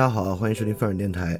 [0.00, 1.38] 大家好，欢迎收听范尔电台。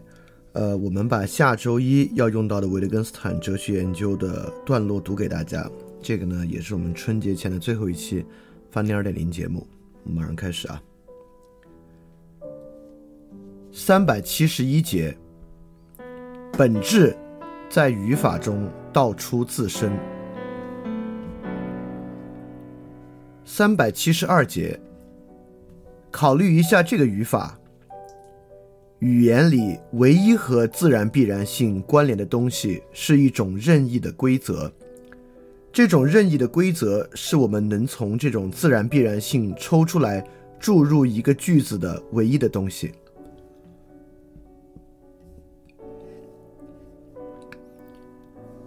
[0.52, 5.66] 呃，我们把下周一要用到的维特根斯坦哲学研究的段落读给大家。
[6.02, 8.22] 这个呢，也是我们春节前的最后一期
[8.70, 9.66] 翻天二点零节目。
[10.04, 10.82] 我们马上开始啊。
[13.72, 15.16] 三百七十一节，
[16.52, 17.16] 本质
[17.70, 19.90] 在语法中道出自身。
[23.42, 24.78] 三百七十二节，
[26.10, 27.56] 考虑一下这个语法。
[29.00, 34.70] 语言里唯一和自然必然性关联的东西是一种任意的规则。
[35.72, 40.22] 这种任意的规则是我们能从这种自然必然性抽出来
[40.58, 42.92] 注入一个句子的唯一的东西。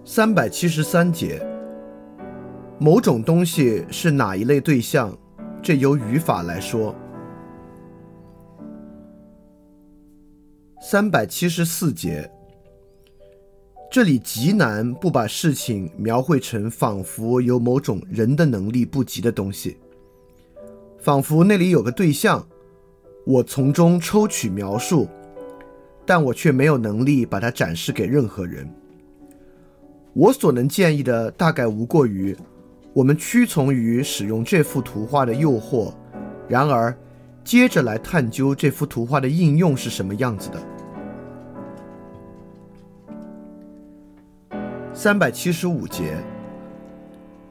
[0.03, 1.45] 三百七十三节，
[2.79, 5.15] 某种东西是哪一类对象？
[5.61, 6.95] 这由语法来说。
[10.85, 12.29] 三百七十四节，
[13.89, 19.77] 这里极难不把事情描绘成仿佛有某种人的能力不及的东西，
[20.99, 22.45] 仿佛那里有个对象，
[23.25, 25.07] 我从中抽取描述，
[26.05, 28.69] 但我却没有能力把它展示给任何人。
[30.11, 32.35] 我所能建议的大概无过于，
[32.91, 35.93] 我们屈从于使用这幅图画的诱惑，
[36.49, 36.93] 然而
[37.41, 40.61] 接着来探究这幅图画的应用是什么样子的。
[44.95, 46.15] 三百七十五节，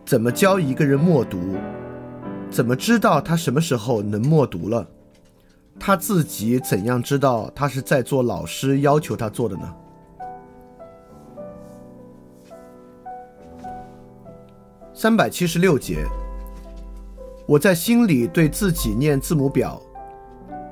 [0.07, 1.57] 怎么教一个人默读？
[2.49, 4.87] 怎么知道他什么时候能默读了？
[5.77, 9.75] 他自己怎样知道他是在做老师要求他做的呢？
[14.95, 16.07] 三百七十六节，
[17.45, 19.83] 我在心里对自己念字母表，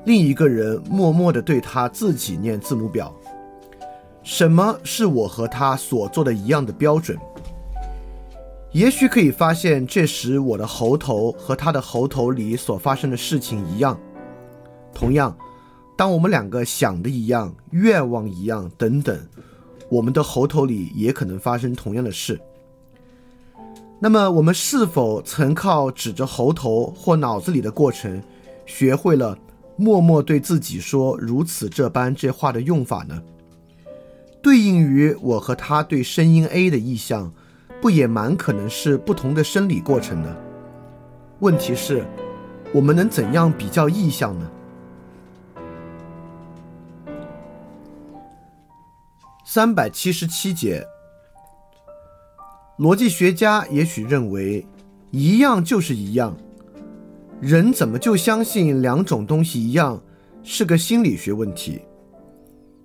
[0.05, 3.13] 另一个人默默的对他自己念字母表。
[4.23, 7.17] 什么是我和他所做的一样的标准？
[8.71, 13.99] 也许可以发现，这时我的喉头和他的喉头里所发生的事情一样。
[14.93, 15.35] 同样，
[15.97, 19.19] 当我们两个想的一样、愿望一样等等，
[19.89, 22.39] 我们的喉头里也可能发生同样的事。
[23.99, 28.23] 那么，我们是否曾靠指着喉头或脑子里的过程，
[28.65, 29.37] 学会了
[29.75, 33.21] 默默对自己说如此这般这话的用法呢？
[34.41, 37.31] 对应于我和他对声音 A 的意向，
[37.79, 40.35] 不也蛮可能是不同的生理过程呢？
[41.39, 42.03] 问题是，
[42.73, 44.51] 我们能怎样比较意向呢？
[49.45, 50.85] 三百七十七节，
[52.79, 54.65] 逻辑学家也许认为，
[55.11, 56.35] 一样就是一样，
[57.39, 60.01] 人怎么就相信两种东西一样，
[60.41, 61.81] 是个心理学问题。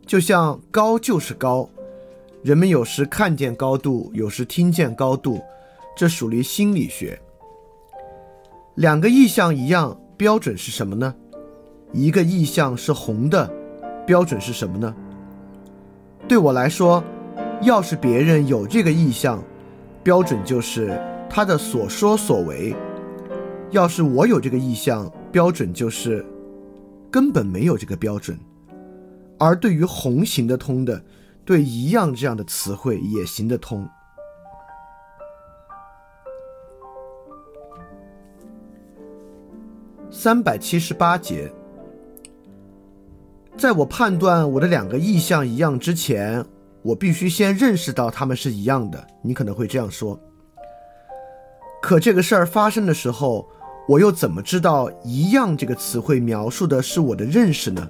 [0.07, 1.69] 就像高就是高，
[2.45, 5.41] 人们有时看见高度，有时听见高度，
[5.97, 7.19] 这属于心理学。
[8.77, 11.13] 两个意象一样，标准是什么呢？
[11.93, 13.53] 一个意象是红的，
[14.07, 14.95] 标准是什么呢？
[16.29, 17.03] 对我来说，
[17.63, 19.43] 要是别人有这个意象，
[20.05, 20.97] 标准就是
[21.29, 22.73] 他的所说所为；
[23.73, 26.25] 要是我有这个意象，标准就是
[27.11, 28.39] 根本没有这个标准。
[29.39, 31.03] 而对于红行得通的，
[31.45, 33.89] 对一样这样的词汇也行得通。
[40.11, 41.53] 三百七十八节，
[43.57, 46.45] 在我判断我的两个意象一样之前，
[46.83, 49.07] 我必须先认识到它们是一样的。
[49.23, 50.19] 你可能会这样说，
[51.83, 53.47] 可这个事儿发生的时候，
[53.87, 57.87] 我又怎么知道“一样”这个词汇描述的是我的认识呢？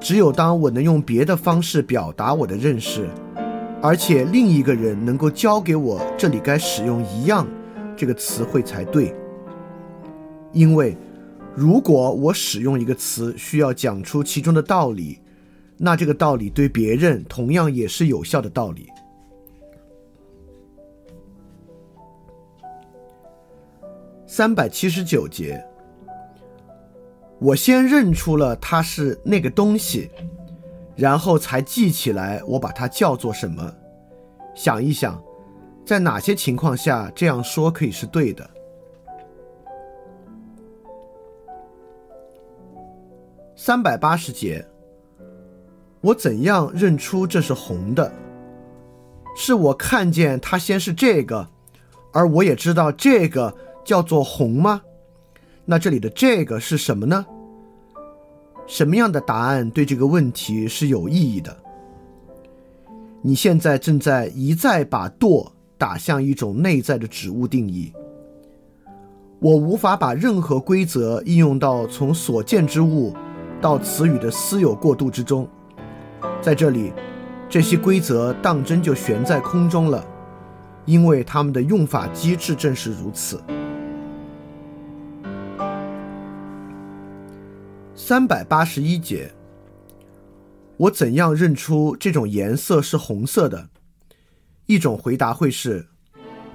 [0.00, 3.06] 只有当我能用别的方式表达我的认识，
[3.82, 7.46] 而且另一个人能够教给我这里该使用“一样”
[7.96, 9.14] 这个词汇才对。
[10.52, 10.96] 因为，
[11.54, 15.18] 如果我使用一个词需要讲出其中的道理，
[15.76, 18.88] 那这个道理对别人同样也是有效的道理。
[24.26, 25.62] 三百七十九节。
[27.40, 30.10] 我先认出了它是那个东西，
[30.94, 33.74] 然后才记起来我把它叫做什么。
[34.54, 35.22] 想一想，
[35.86, 38.48] 在哪些情况下这样说可以是对的？
[43.56, 44.66] 三百八十节，
[46.02, 48.12] 我怎样认出这是红的？
[49.34, 51.48] 是我看见它先是这个，
[52.12, 54.82] 而我也知道这个叫做红吗？
[55.70, 57.24] 那这里的这个是什么呢？
[58.66, 61.56] 什么样的答案对这个问题是有意义的？
[63.22, 67.92] 你现在正在一再把“惰”打向一种内在的指物定义。
[69.38, 73.14] 我无法把任何规则应用到从所见之物
[73.60, 75.48] 到词语的私有过渡之中。
[76.40, 76.92] 在这里，
[77.48, 80.04] 这些规则当真就悬在空中了，
[80.84, 83.40] 因为它们的用法机制正是如此。
[88.10, 89.32] 三百八十一节，
[90.76, 93.68] 我怎样认出这种颜色是红色的？
[94.66, 95.86] 一种回答会是：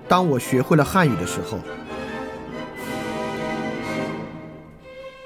[0.05, 1.57] 当我学会了汉语的时候。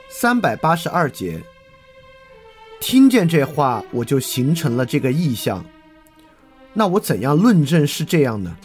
[0.07, 1.41] 三百八十二节，
[2.79, 5.65] 听见这话，我就形成了这个意象。
[6.75, 8.55] 那我怎样论证是这样呢？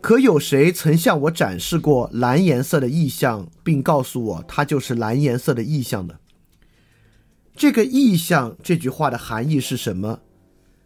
[0.00, 6.14] 可有谁曾向我展示过蓝颜色的意象，并告诉我它就是蓝颜色的意象呢？
[7.58, 10.20] 这个意象这句话的含义是什么？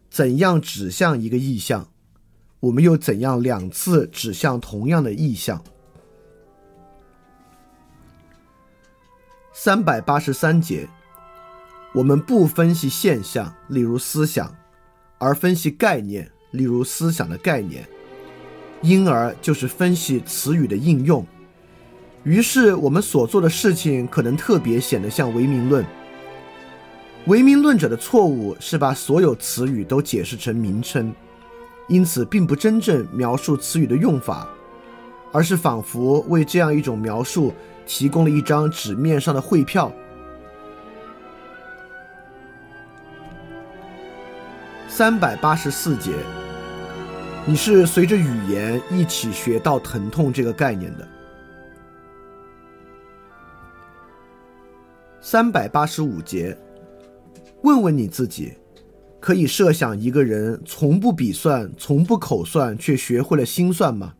[0.09, 1.87] 怎样指向一个意象？
[2.61, 5.63] 我们又怎样两次指向同样的意象？
[9.53, 10.89] 三百八十三节，
[11.93, 14.51] 我们不分析现象，例如思想，
[15.19, 17.87] 而分析概念，例如思想的概念，
[18.81, 21.23] 因而就是分析词语的应用。
[22.23, 25.85] 于是我们所做的事情可能特别显得像唯名论。
[27.25, 31.15] 唯名论者的错误是把所有词语都解释成名称，
[31.87, 34.45] 因此并不真正描述词语的用法，
[35.31, 37.53] 而是仿佛为这样一种描述
[37.85, 39.89] 提供了一张纸面上的汇票。
[44.89, 46.11] 三百八十四节，
[47.45, 51.07] 你是随着语言一起学到疼痛这个概念的。
[55.21, 56.55] 三百八十五节。
[57.63, 58.53] 问问你自己，
[59.19, 64.13] 可以设想一个人从不笔算、从不口算，却学会了心算吗？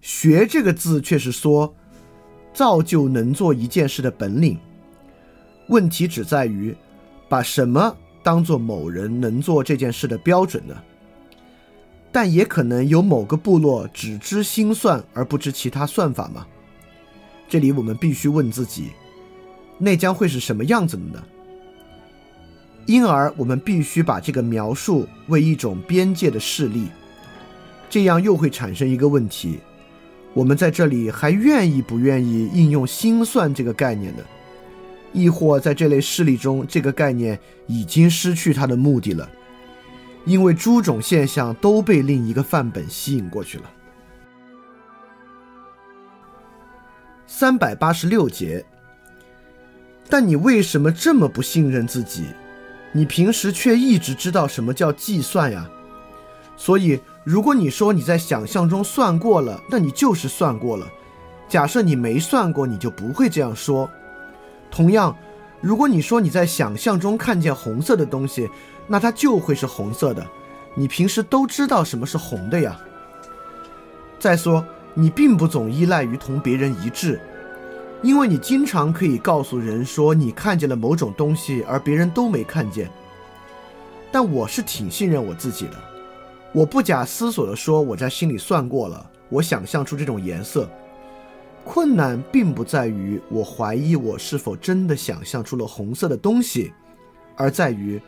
[0.00, 1.72] 学这个字却是说，
[2.52, 4.58] 造就能做一件事的本领。
[5.68, 6.76] 问题只在于，
[7.28, 10.76] 把什么当做某人能做这件事的标准呢？
[12.10, 16.46] 但也可能有某个部落只知心算而不知其他算法吗？
[17.48, 18.90] 这里我们必须问自己，
[19.78, 21.22] 那将会是什么样子的呢？
[22.86, 26.86] 因而，我们必须把这个描述为一种边界的事例，
[27.90, 29.58] 这样又会产生一个问题：
[30.32, 34.22] 我们在这里还愿意不愿意应用心算这个概念呢？
[35.12, 39.28] 亦或在这类事例中，这个概念已经失去它的目的了，
[40.24, 43.64] 因为诸种现象都被另一个范本吸引过去了。
[47.26, 48.64] 三百八十六节，
[50.08, 52.26] 但你为什么这么不信任自己？
[52.96, 55.68] 你平时却一直知道什么叫计算呀？
[56.56, 60.88] 所以，如果你说你在想象中算过了，那你就是算过了。
[61.46, 63.86] 假设你没算过，你就不会这样说。
[64.70, 65.14] 同样，
[65.60, 68.48] 如果你说你在想象中看见红色的东西，
[68.86, 70.26] 那它就会是红色的。
[70.74, 72.80] 你平时都知道什么是红的呀？
[74.18, 77.20] 再说，你并不总依赖于同别人一致。
[78.02, 82.90] 因为你经常可以告诉人说你看见了某种东西，而别人都没看见。
[84.12, 85.72] 但我是挺信任我自己的，
[86.52, 90.68] 我不假思索地说我在心里算过了，我想象出这种颜色。
[91.64, 96.72] 困难并不在于我怀疑我是否真的想象出了红色的东西，
[97.34, 98.00] 而在于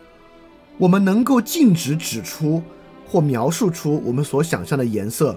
[0.77, 2.63] 我们能够径直指出
[3.05, 5.37] 或描述出我们所想象的颜色，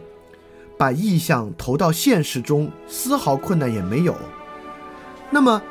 [0.78, 4.16] 把意象投到现实中，丝毫困难也没有。
[5.34, 5.62] 那么，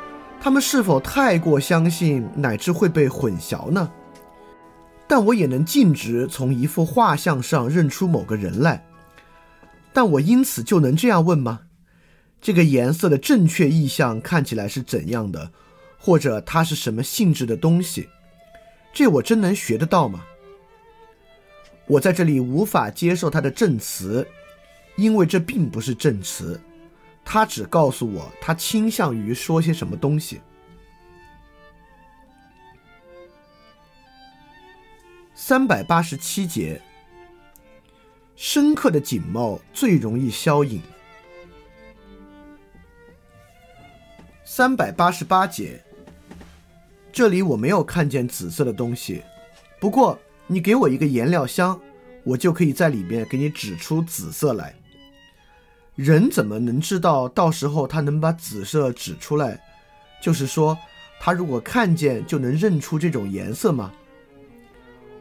[0.41, 3.91] 他们是否太过相信，乃至会被混淆呢？
[5.07, 8.83] 但我也能径直从一幅画像上认出某个人来。
[9.93, 11.61] 但我因此就能这样问吗？
[12.41, 15.51] 这个颜色的正确意象看起来是怎样的？
[15.99, 18.09] 或者它是什么性质的东西？
[18.91, 20.23] 这我真能学得到吗？
[21.85, 24.25] 我在这里无法接受它的证词，
[24.95, 26.59] 因为这并不是证词。
[27.23, 30.41] 他只告诉我，他倾向于说些什么东西。
[35.33, 36.81] 三百八十七节，
[38.35, 40.81] 深刻的景貌最容易消隐。
[44.45, 45.81] 三百八十八节，
[47.11, 49.23] 这里我没有看见紫色的东西，
[49.79, 51.79] 不过你给我一个颜料箱，
[52.23, 54.75] 我就可以在里面给你指出紫色来。
[55.95, 59.61] 人怎么能知道到时候他能把紫色指出来？
[60.21, 60.77] 就是说，
[61.19, 63.91] 他如果看见就能认出这种颜色吗？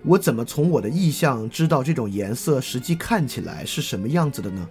[0.02, 4.68] 我怎么从我的意象知道这种颜色实际看起来是什么样子的呢？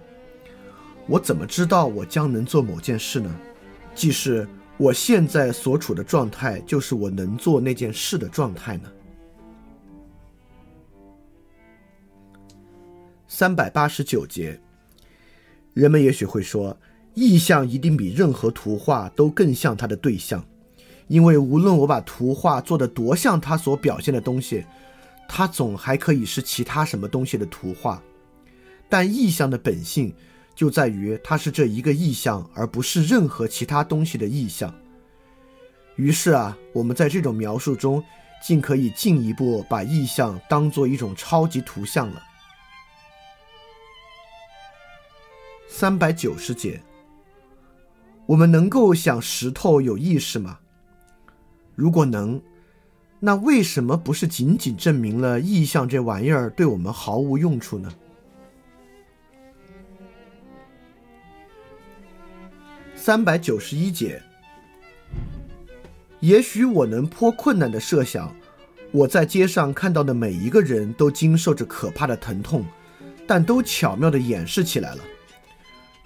[1.06, 3.32] 我怎么知道我将能做某件事呢？
[3.94, 8.90] 即是我现在所处的状态，就是我能做那件事的状态呢？
[13.28, 14.60] 三百八十九节，
[15.74, 16.76] 人们也许会说，
[17.14, 20.44] 意象一定比任何图画都更像它的对象，
[21.08, 24.64] 因为无论我把图画做得多像它所表现的东西。
[25.32, 28.02] 它总还可以是其他什么东西的图画，
[28.88, 30.12] 但意象的本性
[30.56, 34.74] 就在于它是这一个意象，而不是任何其他东西的意象。
[35.94, 38.02] 于是啊，我们在这种描述中，
[38.44, 42.20] 竟可以进一步把意象当做一种超级图像了。
[45.72, 46.82] 三百九十节，
[48.26, 50.58] 我们能够想石头有意识吗？
[51.76, 52.42] 如果能。
[53.22, 57.92] 那为什么不是仅仅证明了意象这玩意儿对我们毫无用处呢？
[62.96, 64.20] 三百九十一节，
[66.18, 68.34] 也许我能颇困难的设想，
[68.90, 72.64] 我在街上看到的每一个人都经受着可怕的疼痛，
[73.26, 75.02] 但都巧妙的掩饰起来了。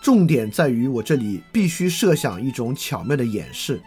[0.05, 3.81] 重点在于我这里必须设想一种巧妙的掩饰，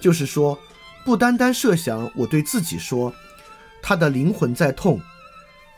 [0.00, 0.58] 就是说。
[1.04, 3.10] 不单单设想我对自己说，
[3.80, 5.00] 他的灵魂在痛，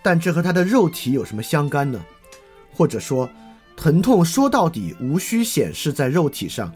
[0.03, 2.05] 但这和他的肉体有什么相干呢？
[2.73, 3.31] 或者说，
[3.77, 6.75] 疼痛说到底无需显示在肉体上，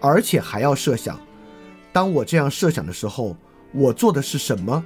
[0.00, 1.20] 而且还要设想，
[1.92, 3.36] 当我这样设想的时候，
[3.72, 4.82] 我做的是什么？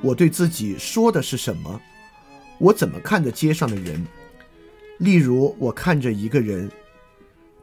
[0.00, 1.78] 我对自己说的是什么？
[2.56, 4.02] 我怎么看着街上的人？
[4.98, 6.70] 例如，我看着一个人，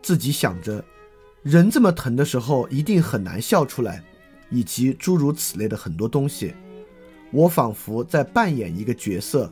[0.02, 0.84] 自己想着，
[1.44, 4.04] 人这么疼的时候，一定很难笑出来。
[4.54, 6.54] 以及诸如此类的很多东西，
[7.32, 9.50] 我仿佛在扮演一个角色，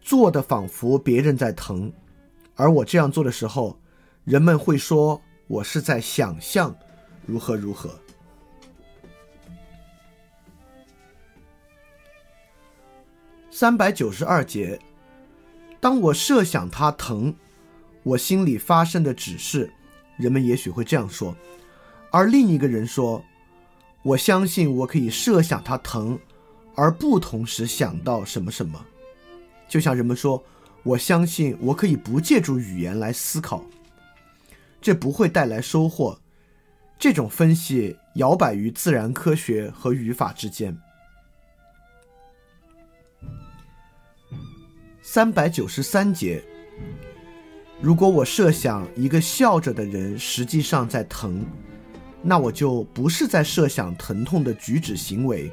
[0.00, 1.92] 做的仿佛别人在疼，
[2.54, 3.76] 而我这样做的时候，
[4.22, 6.72] 人们会说我是在想象
[7.26, 7.90] 如何如何。
[13.50, 14.78] 三百九十二节，
[15.82, 17.34] 当我设想他疼，
[18.04, 19.68] 我心里发生的只是，
[20.16, 21.34] 人们也许会这样说，
[22.12, 23.20] 而另一个人说。
[24.04, 26.18] 我相信我可以设想它疼，
[26.74, 28.84] 而不同时想到什么什么。
[29.68, 30.42] 就像人们说，
[30.82, 33.64] 我相信我可以不借助语言来思考，
[34.80, 36.18] 这不会带来收获。
[36.98, 40.76] 这种分析摇摆于自然科学和语法之间。
[45.04, 46.40] 三百九十三节，
[47.80, 51.44] 如果我设想一个笑着的人实际上在疼。
[52.22, 55.50] 那我就不是在设想疼痛的举止行为，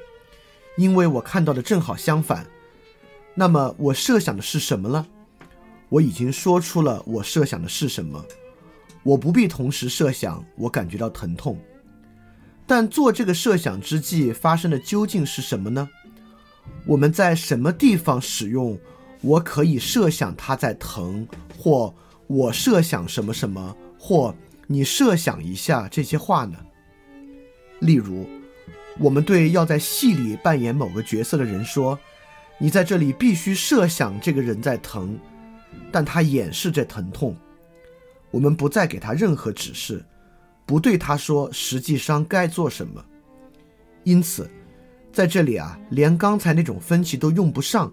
[0.78, 2.46] 因为我看到的正好相反。
[3.34, 5.08] 那么我设想的是什么呢？
[5.90, 8.24] 我已经说出了我设想的是什么。
[9.02, 11.60] 我不必同时设想我感觉到疼痛，
[12.68, 15.90] 但做这个设想之际发生的究竟是什么呢？
[16.86, 18.78] 我们在什么地方使用
[19.22, 21.94] “我可以设想他在疼”或
[22.28, 24.34] “我设想什么什么”或？
[24.72, 26.56] 你设想一下这些话呢？
[27.80, 28.30] 例如，
[29.00, 31.98] 我们对要在戏里扮演某个角色的人说
[32.60, 35.18] ：“你在这里必须设想这个人在疼，
[35.92, 37.36] 但他掩饰着疼痛。”
[38.30, 40.06] 我们不再给他任何指示，
[40.68, 43.04] 不对他说实际上该做什么。
[44.04, 44.48] 因此，
[45.12, 47.92] 在这里啊，连刚才那种分歧都用不上。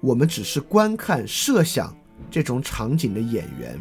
[0.00, 1.96] 我们只是观看、设想
[2.30, 3.80] 这种场景的演员。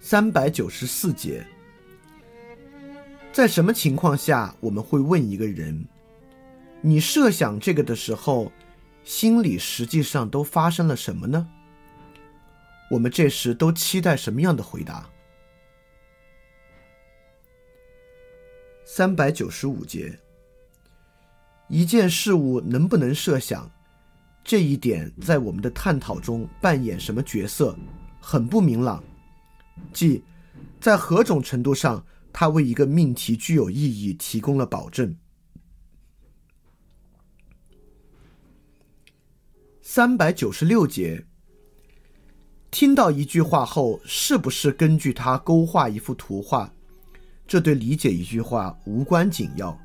[0.00, 1.46] 三百九十四节，
[3.32, 5.86] 在什么情况下我们会问一个人
[6.82, 8.50] ：“你设想这个的时候，
[9.04, 11.48] 心里实际上都发生了什么呢？”
[12.90, 15.08] 我们这时都期待什么样的回答？
[18.84, 20.18] 三百九十五节，
[21.70, 23.70] 一件事物能不能设想，
[24.42, 27.78] 这一点在我们的探讨中扮演什么角色，
[28.20, 29.02] 很不明朗。
[29.92, 30.20] 即，
[30.80, 35.16] 在何种程度上，它为一个命题具有意义提供了保证。
[39.80, 41.24] 三百九十六节，
[42.72, 46.72] 听到一句话后，是不是根据它勾画一幅图画？
[47.46, 49.80] 这对理解一句话无关紧要。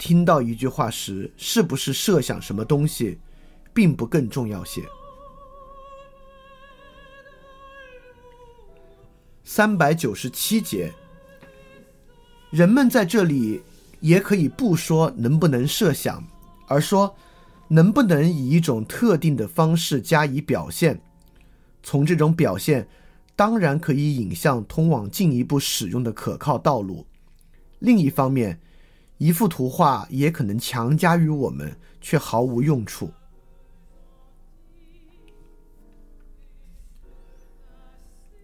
[0.00, 3.18] 听到一句话时，是不是设想什么东西，
[3.74, 4.82] 并不更重要些。
[9.44, 10.90] 三百九十七节，
[12.48, 13.60] 人们在这里
[14.00, 16.26] 也可以不说能不能设想，
[16.66, 17.14] 而说
[17.68, 20.98] 能不能以一种特定的方式加以表现。
[21.82, 22.88] 从这种表现，
[23.36, 27.04] 当然可以引向通往进一步使用的可靠道路。
[27.80, 28.58] 另一方面，
[29.20, 33.12] 一幅图画也可能强加于我们，却毫无用处。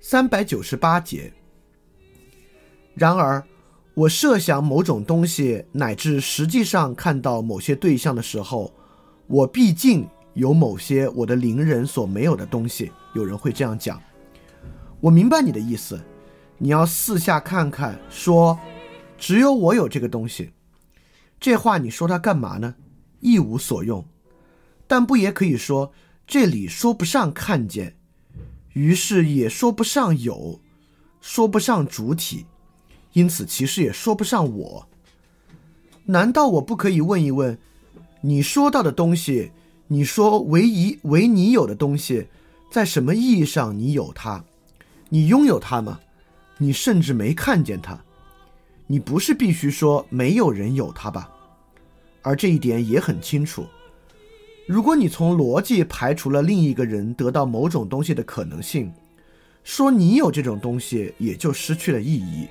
[0.03, 1.33] 三百九十八节。
[2.95, 3.43] 然而，
[3.95, 8.71] 我设想某种东西，乃至实际上看到某些对象的时候，
[9.29, 12.93] 我毕竟有某些我的邻人所没有的东西。
[13.15, 13.99] 有人会这样讲。
[15.01, 15.99] 我明白你的意思，
[16.59, 18.59] 你要四下看看，说。
[19.19, 20.53] 只有我有这个东西，
[21.39, 22.75] 这话你说它干嘛呢？
[23.21, 24.05] 一无所用。
[24.87, 25.93] 但不也可以说
[26.27, 27.97] 这里说不上看见，
[28.73, 30.61] 于是也说不上有，
[31.21, 32.47] 说不上主体，
[33.13, 34.89] 因此其实也说不上我。
[36.05, 37.59] 难道我不可以问一问，
[38.21, 39.51] 你说到的东西，
[39.89, 42.29] 你说唯一唯你有的东西，
[42.71, 44.45] 在什么意义上你有它？
[45.09, 45.99] 你拥有它吗？
[46.59, 48.05] 你甚至没看见它。
[48.87, 51.31] 你不是必须说没有人有它吧？
[52.23, 53.67] 而这一点也很清楚。
[54.67, 58.93] 如果你从逻辑排除了另一个人得到某种东西的可能性，
[59.63, 62.49] 说你有这种东西也就失去了意义。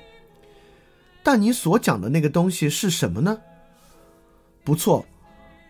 [1.22, 3.38] 但你所讲的那个东西是什么呢？
[4.64, 5.04] 不错，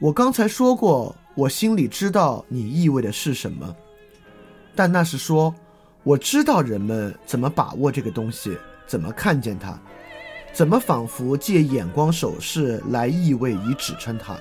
[0.01, 3.75] 我刚才说过，我心里知道你意味的是什么。
[4.75, 5.55] 但那是说，
[6.03, 9.81] 我知道人们怎么把握这个东西，怎么看见它。
[10.57, 14.35] 怎么仿佛借眼光手势来意味以指称它？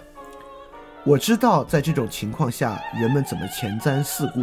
[1.04, 4.42] 我知道在这种情况下，人们怎么前瞻四顾，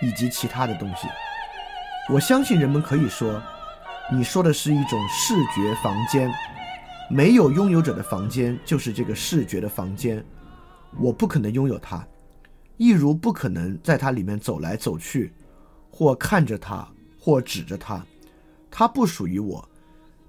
[0.00, 1.06] 以及其他的东西。
[2.10, 3.38] 我相信人们可以说，
[4.10, 6.32] 你说的是一种视觉房间，
[7.10, 10.24] 没有拥有者的房间就是这个视觉的房间。
[10.98, 12.02] 我不可能拥有它，
[12.78, 15.34] 亦如不可能在它里面走来走去，
[15.90, 16.88] 或看着它，
[17.20, 18.02] 或指着它。
[18.70, 19.68] 它不属于我。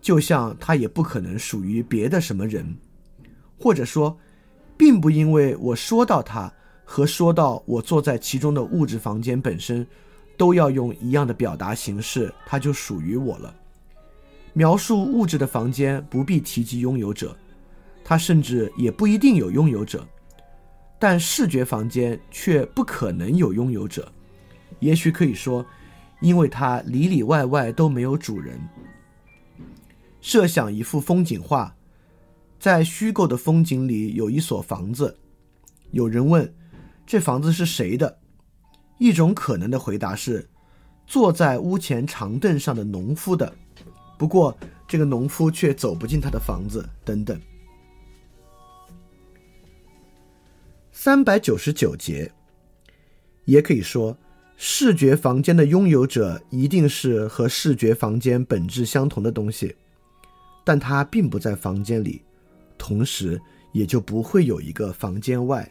[0.02, 2.78] 就像它也不可能属于别的什么人，
[3.60, 4.18] 或者说，
[4.78, 6.52] 并不因为我说到它
[6.86, 9.86] 和说到我坐在其中的物质房间本身，
[10.38, 13.54] 都要用一样的表达形式，它就属于我了。
[14.54, 17.36] 描述物质的房间不必提及拥有者，
[18.04, 20.08] 它甚至也不一定有拥有者，
[20.98, 24.12] 但视觉房间却不可能有拥有者。
[24.80, 25.66] 也许可以说，
[26.22, 28.60] 因为它里里外外都没有主人。
[30.21, 31.75] 设想一幅风景画，
[32.60, 35.17] 在虚构的风景里有一所房子。
[35.91, 36.53] 有人问
[37.08, 38.19] ：“这房子是谁的？”
[38.99, 40.49] 一种可能的回答是
[41.08, 43.55] ：“坐在屋前长凳上的农夫的。”
[44.19, 44.55] 不过，
[44.86, 46.88] 这个农夫却走不进他的房子。
[47.05, 47.39] 等等。
[50.91, 52.29] 三百九十九节，
[53.45, 54.17] 也可以说，
[54.58, 59.73] 视觉房间的拥有者一定是和视觉房间本质相同的东西。
[60.69, 62.21] 但它并不在房间里，
[62.77, 65.67] 同时也就不会有一个房间外。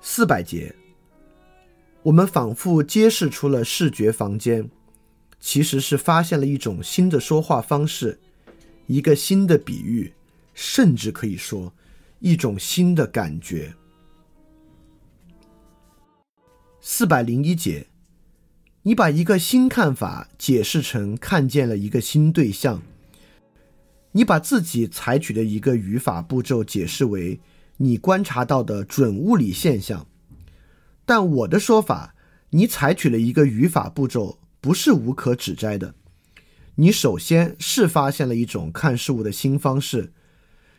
[0.00, 0.74] 四百节，
[2.02, 4.68] 我们仿佛揭示出了视觉房间，
[5.38, 8.18] 其实是发现了一种新的说话方式，
[8.88, 10.12] 一个新的比喻，
[10.54, 11.72] 甚至可以说
[12.18, 13.72] 一种新的感觉。
[16.80, 17.86] 四百零一节。
[18.86, 22.80] 你把一个新看法解释成看见了一个新对象，
[24.12, 27.40] 你把自己采取的一个语法步骤解释为
[27.78, 30.06] 你观察到的准物理现象，
[31.04, 32.14] 但我的说法，
[32.50, 35.92] 你采取了一个语法步骤不是无可指摘的。
[36.76, 40.12] 你首先是发现了一种看事物的新方式，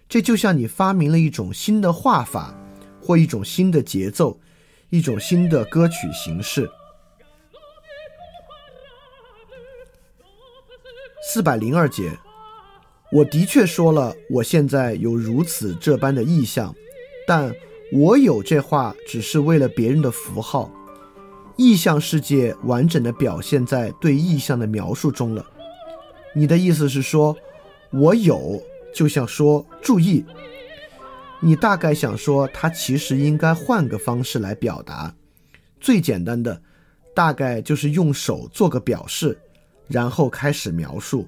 [0.08, 2.58] 这就像你发明了一种新的画法，
[3.02, 4.40] 或一种新的节奏，
[4.92, 6.70] 一种新的歌曲形式。
[11.30, 12.18] 四百零二节，
[13.12, 16.74] 我的确说了，我现在有如此这般的意象，
[17.28, 17.54] 但
[17.92, 20.72] 我有这话只是为了别人的符号。
[21.58, 25.46] 意象世界完整的表现在对意象的描述中了。
[26.34, 27.36] 你的意思是说，
[27.92, 28.64] 我有，
[28.96, 30.24] 就像说注意，
[31.42, 35.14] 你大概想说，他其实应该换个方式来表达。
[35.82, 36.62] 最简单的，
[37.14, 39.38] 大概就是用手做个表示。
[39.88, 41.28] 然后开始描述，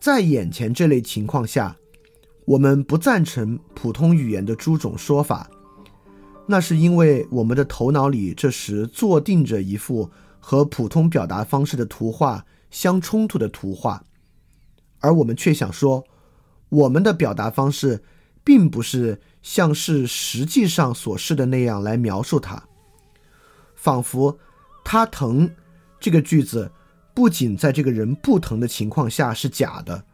[0.00, 1.76] 在眼前这类情况下，
[2.44, 5.48] 我们不赞成普通语言的诸种说法，
[6.46, 14.02] 那是因为我们的头脑里这时坐定着一幅和普通表达方式的图画相冲突的图画，
[15.00, 16.04] 而我们却想说，
[16.68, 18.02] 我们的表达方式
[18.42, 22.62] 并不是像是实际上所示的那样来描述它，
[23.74, 24.38] 仿佛
[24.84, 25.50] 他疼
[26.00, 26.70] 这个句子
[27.18, 30.04] 不仅在这个人不疼的情况下是假的，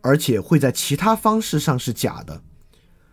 [0.00, 2.42] 而且会在其他方式上是假的，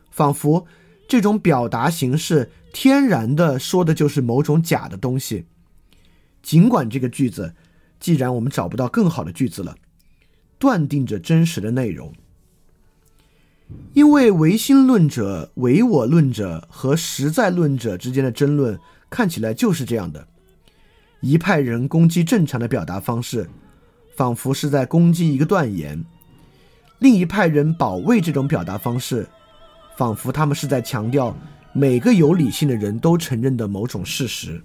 [0.10, 0.66] 仿佛。
[1.08, 5.46] 这种表达形式天然的说的就是某种假的东西，
[6.42, 7.54] 尽管这个句子，
[8.00, 9.76] 既然我们找不到更好的句子了，
[10.58, 12.12] 断定着真实的内容。
[13.94, 20.28] 因为唯心论者、唯我论者和实在论者之间的争论看起来就是这样的：
[21.22, 23.50] 一派人攻击正常的表达方式，
[24.16, 26.04] 仿佛是在攻击一个断言；
[27.00, 29.28] 另一派人保卫这种表达方式。
[29.98, 31.38] 仿佛他们是在强调
[31.74, 34.64] 每个有理性的人都承认的某种事实。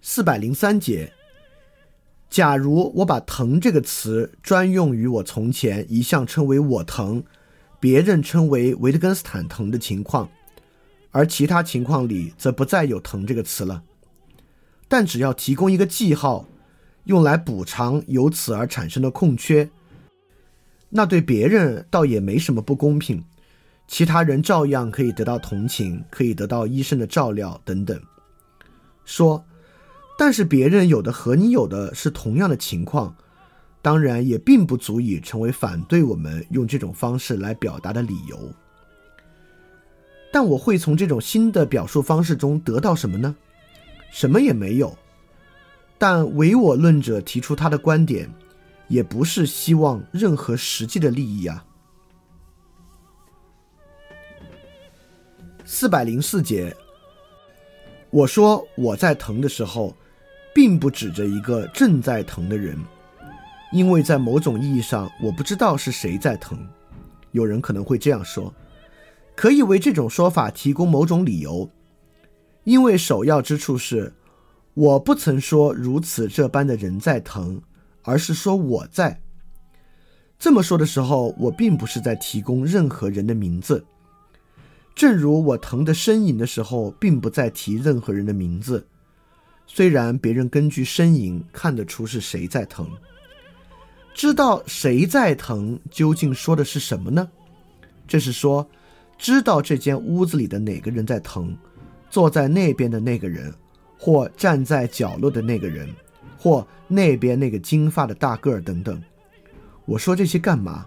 [0.00, 1.12] 四百零三节，
[2.30, 7.24] 假如我把“疼”这个词专用于我从前一向称为“我疼”，
[7.80, 10.30] 别人称为维特根斯坦疼的情况，
[11.16, 13.82] 而其他情况里则不再有“疼”这个词了，
[14.86, 16.46] 但只要提供一个记号，
[17.04, 19.70] 用来补偿由此而产生的空缺。
[20.90, 23.24] 那对别人倒也没什么不公平，
[23.88, 27.98] 其他人照样可以得到同情，可以得到医生的照料等等。
[29.06, 29.42] 说，
[30.18, 33.16] 但是别人有的和你有的是同样的情况，
[33.80, 38.52] 当然也并不足以成为反对我们用这种方式来表达的理由。
[40.32, 43.34] 但我会从这种新的表述方式中得到什么呢？
[44.10, 44.96] 什么也没有。
[45.98, 48.30] 但唯我论者提出他的观点。
[48.88, 51.64] 也不是希望任何实际的利益啊。
[55.64, 56.72] 四百零四节，
[58.10, 59.92] 我说我在疼的时候，
[60.54, 62.78] 并不指着一个正在疼的人，
[63.72, 66.56] 因为在某种意义上，我不知道是谁在疼。
[67.32, 68.54] 有人可能会这样说，
[69.36, 71.70] 可以为这种说法提供某种理由，
[72.64, 74.12] 因为首要之处是，
[74.74, 77.62] 我不曾说如此这般的人在疼。
[78.08, 79.20] 而是说我在
[80.38, 83.84] 这么说的时候，我并不是在提供任何人的名字，
[84.94, 88.86] 正如我疼的呻吟的时候，并不在提任何人的名字。
[89.66, 92.88] 虽然别人根据呻吟看得出是谁在疼，
[94.14, 97.28] 知道谁在疼，究竟说的是什么呢？
[98.06, 98.64] 这是说，
[99.18, 101.56] 知道这间屋子里的哪个人在疼，
[102.10, 103.52] 坐在那边的那个人，
[103.98, 105.88] 或站在角落的那个人。
[106.38, 109.02] 或那边那个金发的大个儿等等，
[109.84, 110.86] 我说这些干嘛？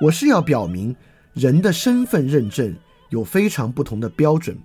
[0.00, 0.94] 我是要表明
[1.32, 2.72] 人的身份认证
[3.08, 4.56] 有非常不同的标准。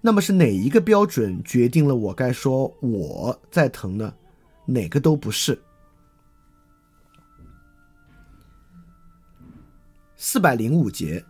[0.00, 4.12] 那么是哪一个标准决定了我该说我在疼呢？
[4.64, 5.56] 哪个都不是。
[10.16, 11.24] 四百零五节，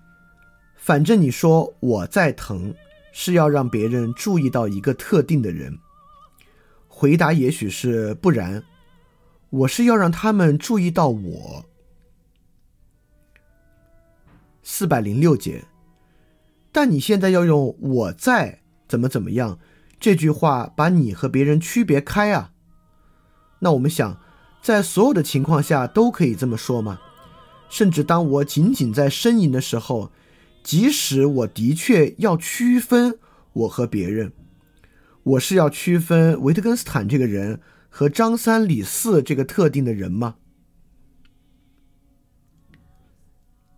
[0.88, 2.74] 反正你说我在疼，
[3.12, 5.78] 是要让别人注意到一个特定的人。
[6.88, 8.64] 回答也许是不然，
[9.50, 11.66] 我是要让他们注意到我。
[14.62, 15.66] 四百零六节，
[16.72, 19.58] 但你现在要用“我在怎么怎么样”
[20.00, 22.52] 这句话把你和别人区别开啊？
[23.58, 24.18] 那我们想，
[24.62, 26.98] 在所有的情况下都可以这么说吗？
[27.68, 30.10] 甚至当我仅仅在呻吟的时候，
[30.62, 33.18] 即使我的确要区分
[33.52, 34.32] 我和别人。
[35.22, 40.36] 我是要区分维特根斯坦这个人和张三李四这个特定的人吗？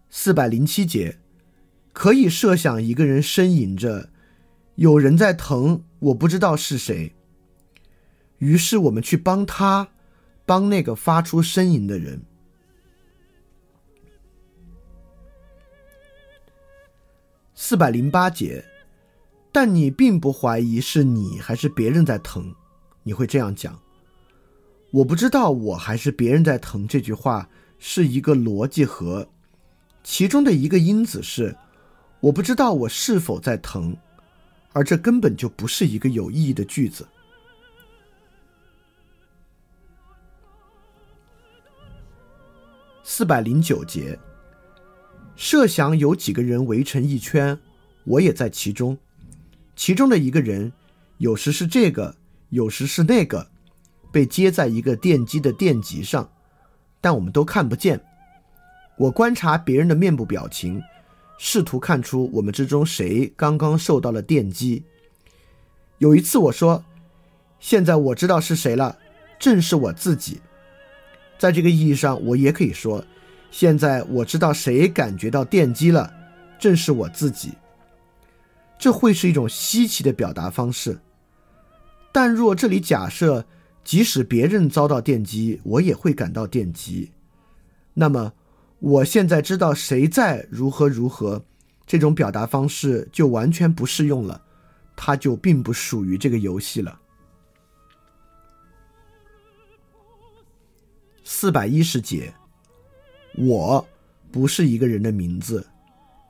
[0.08, 1.18] 四百零七节，
[1.92, 4.10] 可以设想一个人呻吟着，
[4.74, 7.14] 有人在疼，我不知道是谁。
[8.38, 9.88] 于是我们去帮他，
[10.46, 12.22] 帮那个发出呻吟的人。
[17.70, 18.64] 四百零八节。
[19.52, 22.52] 但你并不怀疑是你还是别人在疼，
[23.04, 23.80] 你会这样讲。
[24.90, 29.28] 我不知道我还是别人在疼这句话是一个逻辑和，
[30.02, 31.56] 其中的一个因子是
[32.18, 33.96] 我不知道我是否在疼，
[34.72, 37.06] 而这根本就不是一个有意义的句子。
[43.04, 44.18] 四百零九节，
[45.40, 47.58] 设想有几个人围成一圈，
[48.04, 48.98] 我也在其中。
[49.74, 50.70] 其中的一个人，
[51.16, 52.14] 有时是这个，
[52.50, 53.48] 有时是那个，
[54.12, 56.30] 被接在一个电机的电极上，
[57.00, 57.98] 但我们都看不见。
[58.98, 60.82] 我观察别人的面部表情，
[61.38, 64.84] 试图看出我们之中谁刚刚受到了电击。
[65.96, 66.84] 有一次我说
[67.58, 68.98] ：“现在我知道是谁了，
[69.38, 70.42] 正是我自己。”
[71.40, 73.02] 在这个意义上，我也可以说
[73.50, 76.12] ：“现在我知道谁感觉到电击了，
[76.58, 77.52] 正是我自己。”
[78.78, 80.98] 这会是一种稀奇的表达方式。
[82.12, 83.44] 但若这里假设，
[83.84, 87.12] 即使别人遭到电击，我也会感到电击，
[87.92, 88.32] 那么
[88.78, 91.44] 我现在知道谁在如何如何，
[91.86, 94.40] 这种表达方式就完全不适用了，
[94.96, 96.98] 它就并不属于这个游戏了。
[101.22, 102.32] 四百一十节，
[103.36, 103.86] 我
[104.30, 105.66] 不是一个人的名字，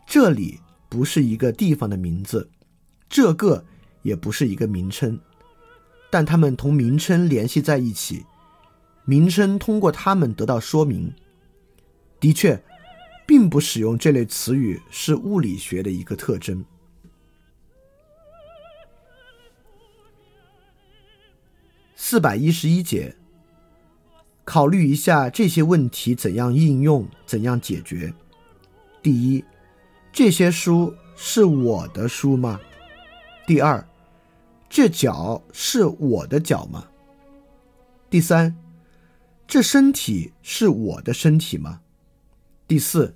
[0.07, 2.49] 这里不是一个地方的名字，
[3.09, 3.65] 这个
[4.03, 5.19] 也不是一个名称。
[6.11, 8.25] 但它们同名称联系在一起，
[9.05, 11.13] 名称通过它们得到说明。
[12.19, 12.63] 的确，
[13.27, 16.65] 并不使用这类词语是物理学的一个特征。
[21.95, 23.15] 四百一十一节，
[24.51, 28.13] 考虑一下这些问题怎样应用，怎样解决。
[29.01, 29.45] 第一，
[30.13, 32.61] 这些书是我的书吗？
[33.47, 33.87] 第二。
[34.69, 36.85] 这脚是我的脚吗？
[38.11, 38.53] 第三，
[39.47, 41.81] 这身体是我的身体吗？
[42.67, 43.15] 第四，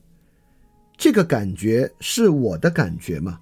[0.97, 3.41] 这个感觉是我的感觉吗？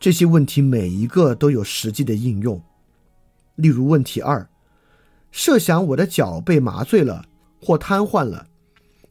[0.00, 2.60] 这些问题每一个都有实际的应用。
[3.54, 4.49] 例如，问题二：
[5.30, 7.26] 设想我的脚被麻醉了
[7.60, 8.48] 或瘫痪了，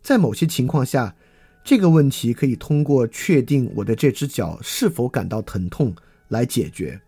[0.02, 1.16] 在某些情况下，
[1.64, 5.96] 这个问题可以通过确定我的这只脚是否感到疼痛
[6.28, 7.00] 来解决。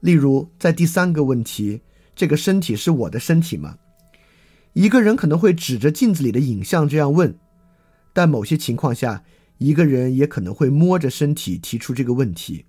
[0.00, 1.80] 例如，在第三个问题，
[2.14, 3.78] 这个身体是我的身体吗？
[4.74, 7.36] 一个人可能会指着镜子里的影像这样问，
[8.12, 9.24] 但某些情况下，
[9.58, 12.64] 一个人也可能会摸着身体提出这个问题。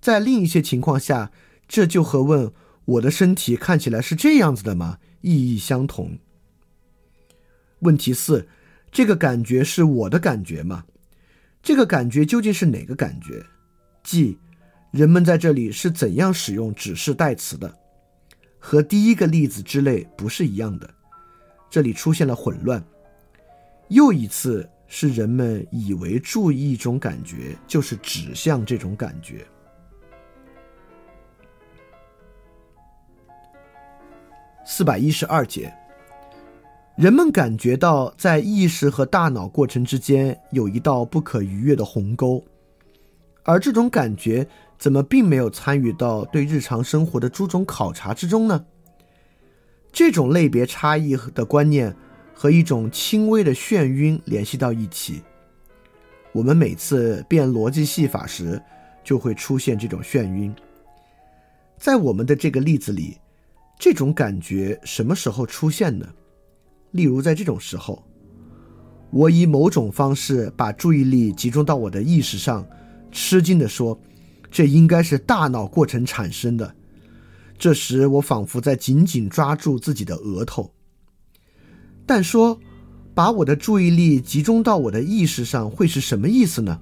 [0.00, 1.30] 在另一些情况下，
[1.68, 2.50] 这就和问
[2.90, 6.18] “我的身体看起来是这样子的吗”意义相同。
[7.80, 8.48] 问题四：
[8.90, 10.84] 这个感觉是我的感觉吗？
[11.62, 13.44] 这个感觉究竟是哪个感觉？
[14.02, 14.38] 即。
[14.90, 17.72] 人们在这里是怎样使用指示代词的？
[18.58, 20.94] 和第一个例子之类不是一样的。
[21.70, 22.82] 这里出现了混乱。
[23.86, 29.46] 又一次是人们以为注意一种感觉就是指向这种感觉。
[34.72, 35.74] 四百一十二节，
[36.94, 42.40] 人们感觉到在意识和大脑过程之间有一道不可逾越的鸿沟，
[43.42, 44.46] 而这种感觉。
[44.78, 48.64] 怎么并没有参与到对日常生活的诸种考察之中呢？
[49.92, 51.94] 这种类别差异的观念
[52.32, 55.20] 和一种轻微的眩晕联系到一起。
[56.32, 58.58] 我们每次变逻辑戏法时，
[59.04, 60.54] 就会出现这种眩晕。
[61.76, 63.18] 在我们的这个例子里，
[63.80, 66.06] 这种感觉什么时候出现呢？
[66.90, 68.04] 例如在这种时候，
[69.10, 72.64] 我以某种方式把注意力集中到我的意识上，
[73.10, 73.98] 吃惊地说。
[74.52, 76.74] 这应该是大脑过程产生的。
[77.56, 80.68] 这时，我仿佛在紧紧抓住自己的额头。
[82.04, 82.58] 但说
[83.14, 86.80] 把我的注意力集中到我的意识上会是什么意思呢？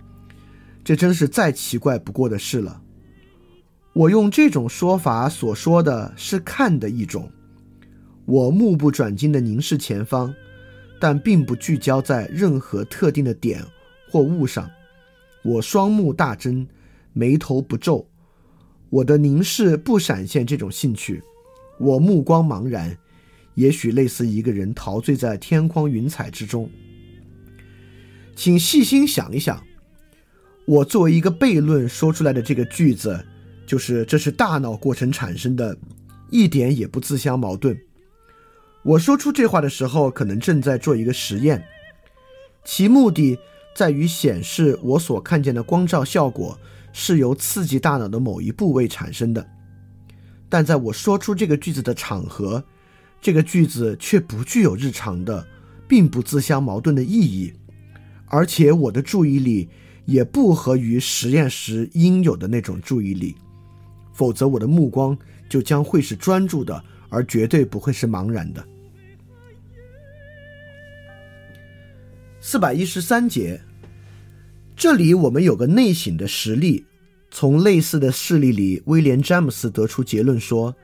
[0.83, 2.81] 这真是再奇怪不过的事了。
[3.99, 7.29] 我用这种说法所说的是看的一种。
[8.27, 10.33] 我目不转睛地凝视前方，
[11.01, 13.61] 但并不聚焦在任何特定的点
[14.09, 14.71] 或物上。
[15.43, 16.65] 我双目大睁。
[17.13, 18.07] 眉头不皱，
[18.91, 21.21] 我的凝视不闪现这种兴趣，
[21.81, 22.97] 我目光茫然，
[23.55, 26.71] 也许类似一个人陶醉在天光云彩之中。
[28.37, 29.61] 请细心想一想，
[30.65, 33.25] 我作为一个悖论说出来的这个句子，
[33.69, 35.77] 就是这是大脑过程产生的，
[36.31, 37.79] 一点也不自相矛盾。
[38.83, 41.63] 我说出这话的时候，可能正在做一个实验，
[42.65, 43.39] 其目的
[43.77, 46.59] 在于显示我所看见的光照效果。
[46.91, 49.47] 是由刺激大脑的某一部位产生的，
[50.49, 52.65] 但在我说出这个句子的场合，
[53.21, 55.47] 这个句子却不具有日常的，
[55.87, 57.53] 并不自相矛盾的意义，
[58.27, 59.69] 而且我的注意力
[60.07, 63.37] 也不合于实验时应有的那种注意力，
[64.19, 65.17] 否则我的目光
[65.49, 68.67] 就将会是专注的，而绝对不会是茫然的。
[72.41, 73.61] 四百一十三节。
[74.75, 76.85] 这里我们有个内省的实例，
[77.31, 80.75] 从类似的事例里，威廉·詹姆斯得出结论说，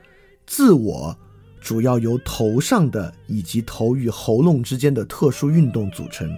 [0.45, 1.17] 自我
[1.59, 6.29] 主要由头上的以及头与喉咙之间的特殊运动组成。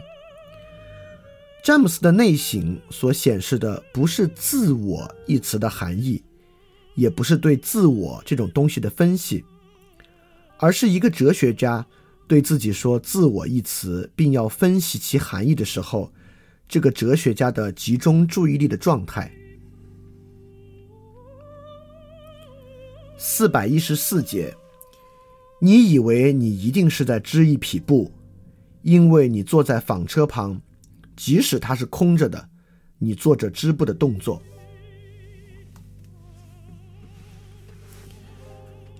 [1.64, 6.24] 詹姆斯的内省所显示的不是“自我”一词的含义，
[6.98, 9.46] 也不是对自我这种东西的分析，
[10.58, 11.86] 而是一个哲学家
[12.28, 16.12] 对自己说“自我”一词，并要分析其含义的时候，
[16.68, 19.32] 这个哲学家的集中注意力的状态。
[23.16, 24.52] 四百一十四节，
[25.62, 28.12] 你以为你一定是在织一匹布，
[28.82, 30.60] 因为你坐在纺车旁，
[31.16, 32.50] 即使它是空着的，
[32.98, 34.42] 你做着织布的动作。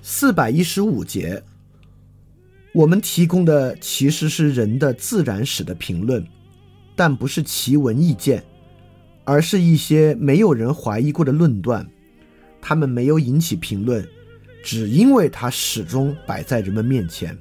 [0.10, 1.44] 四百一十五节，
[2.74, 6.26] 我们提供的其实是人的自然史的评论，
[6.96, 8.42] 但不是奇闻异见，
[9.26, 11.86] 而是一些没有人怀疑过的论断。
[12.62, 14.08] 他们没有引起评论，
[14.64, 17.38] 只因为它始终摆在人们面前。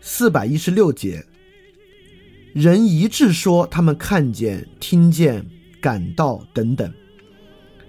[0.00, 1.22] 四百一十六节，
[2.54, 5.46] 人一致说他们看见、听见、
[5.82, 6.90] 感到等等，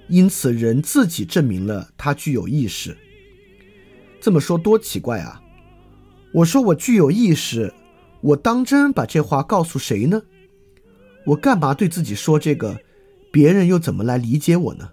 [0.10, 2.98] 因此人自己证明了他具有意识。
[4.19, 5.41] 这么说多奇怪啊！
[6.34, 7.74] 我说我具有意识，
[8.22, 10.22] 我当真把这话告诉谁呢？
[11.26, 12.80] 我干嘛对自己说这个？
[13.32, 14.89] 别人又怎么来理解我呢？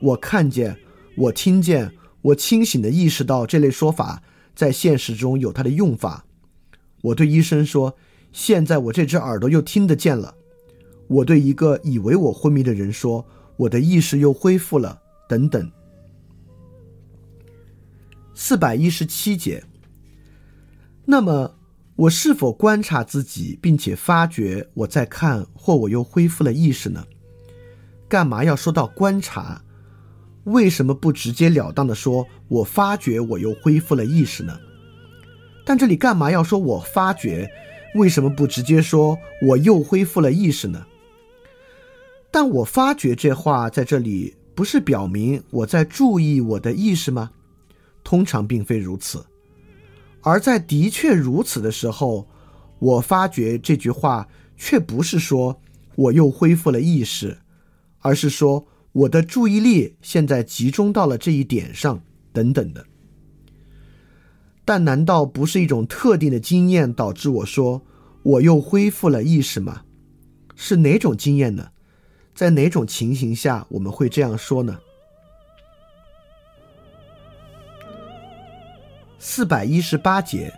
[0.00, 0.76] 我看见，
[1.16, 4.22] 我听见，我清醒地意识到这类说法
[4.54, 6.26] 在现实中有它的用法。
[7.02, 7.96] 我对医生说
[8.30, 10.34] ：“现在我这只耳朵又听得见了。”
[11.08, 13.26] 我对一个以为我昏迷的人说
[13.60, 15.70] ：“我的意识又恢复了。”等等。
[18.34, 19.62] 四百一十七节。
[21.04, 21.54] 那么，
[21.94, 27.04] 我是否观察自己，并且发觉我在看，或我又恢复了意识呢？
[28.08, 29.62] 干嘛要说到观察？
[30.44, 34.58] 为什么不直截了当的说“我发觉我又恢复了意识”呢？
[35.66, 37.48] 但这里干嘛要说我发觉？
[37.94, 40.86] 为什么不直接说“我又恢复了意识”呢？
[42.30, 47.30] 但我发觉这话在这里不是表明我在注意我的意识吗？
[48.04, 49.24] 通常并非如此。
[50.22, 52.28] 而在的确如此的时候，
[52.78, 55.60] 我发觉这句话却不是说
[55.96, 57.36] “我又恢复了意识”。
[58.00, 62.84] 而是说，我的注意力现在集中到了这一点上，等等的。
[64.64, 67.82] 但难道不是一种特定的经验导致我说
[68.22, 69.82] 我又恢复了意识吗？
[70.54, 71.68] 是哪种经验呢？
[72.40, 74.80] 在哪种情形下我们会这样说呢？
[79.18, 80.50] 四百一十八节，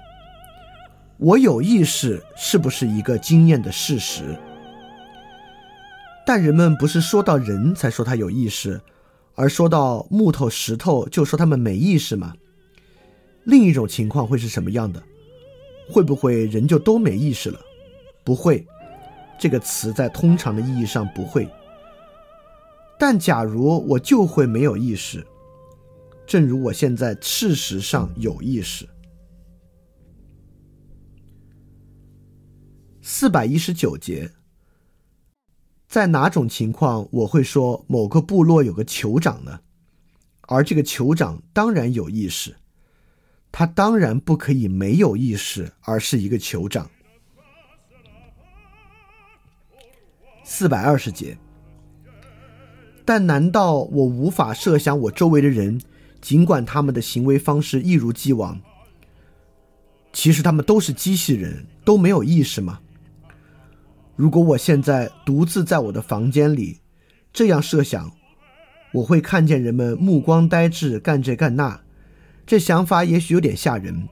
[1.17, 4.39] 我有意识是不是一个经验的事实？
[6.25, 8.81] 但人们不是说到人才说他有意识，
[9.35, 12.33] 而说到木头、石头就说他们没意识吗？
[13.43, 15.03] 另一种情况会是什么样的？
[15.91, 17.59] 会不会人就都没意识了？
[18.23, 18.65] 不会，
[19.37, 21.49] 这个词在通常的意义上不会。
[23.05, 25.27] 但假如我就会没有意识，
[26.25, 28.89] 正如我现在事实上有意识。
[33.01, 34.31] 四百一十九节。
[35.89, 39.59] 在哪种情况我会说某个部落有个酋长呢？
[40.43, 42.55] 而这个酋长当然有意识，
[43.51, 46.89] 他当然不可以没有意识，而是一个酋长。
[50.45, 51.37] 四百二十节。
[53.05, 55.81] 但难道我无法设想我周围的人，
[56.21, 58.61] 尽管他们的行为方式一如既往，
[60.13, 62.81] 其实他们都是机器人，都没有意识吗？
[64.15, 66.79] 如果我现在独自在我的房间里，
[67.33, 68.13] 这样设想，
[68.93, 71.81] 我会看见人们目光呆滞，干这干那。
[72.45, 74.09] 这想法也许有点吓人，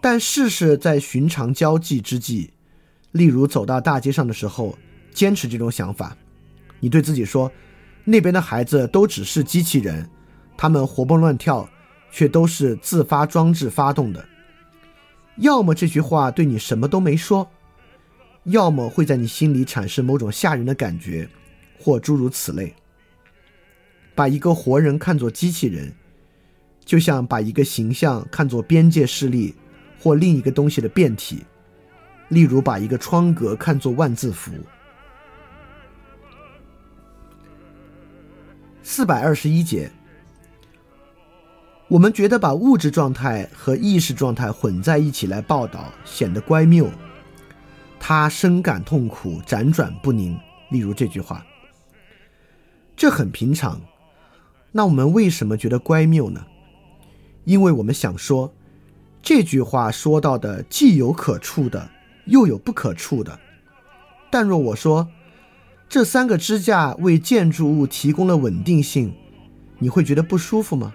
[0.00, 2.50] 但试试在寻常交际之际，
[3.12, 4.76] 例如走到大街上的时候，
[5.14, 6.16] 坚持这种想法。
[6.80, 7.50] 你对自己说
[8.10, 10.08] ：“那边的孩子都只是机器人，
[10.56, 11.68] 他们活蹦乱跳，
[12.10, 14.26] 却都是自发装置发动的。”
[15.36, 17.46] 要么这句话对你什么都没说。
[18.44, 21.28] 要么会在你心里产生某种吓人的感觉，
[21.78, 22.74] 或诸如此类。
[24.14, 25.92] 把一个活人看作机器人，
[26.82, 29.54] 就像把一个形象看作边界势力
[30.00, 31.44] 或另一个东西的变体。
[32.30, 34.52] 例如，把一个窗格看作万字符。
[38.90, 39.90] 四百二十一节，
[41.88, 46.90] 我们觉得把物质状态和意识状态混在一起来报道，显得乖谬。
[48.00, 50.40] 他深感痛苦，辗转不宁。
[50.70, 51.44] 例如这句话，
[52.96, 53.78] 这很平常。
[54.72, 56.46] 那我们为什么觉得乖谬呢？
[57.44, 58.50] 因为我们想说，
[59.20, 61.90] 这句话说到的既有可触的，
[62.24, 63.38] 又有不可触的。
[64.30, 65.06] 但若我说
[65.88, 69.14] 这三个支架为建筑物提供了稳定性，
[69.78, 70.94] 你会觉得不舒服吗？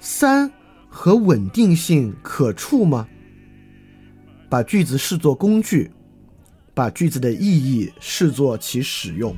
[0.00, 0.50] 三
[0.88, 3.06] 和稳定性可触吗？
[4.48, 5.92] 把句子视作工具，
[6.74, 9.36] 把句子的意义视作其使用。